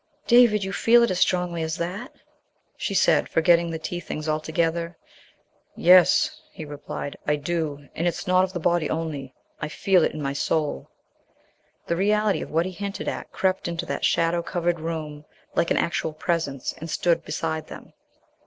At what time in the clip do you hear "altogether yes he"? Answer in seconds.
4.27-6.65